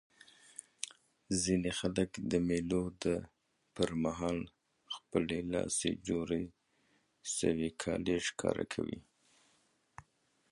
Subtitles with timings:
[1.41, 2.83] ځيني خلک د مېلو
[3.75, 4.39] پر مهال
[4.95, 6.27] خپلي لاسي جوړ
[7.37, 8.99] سوي کالي ښکاره کوي.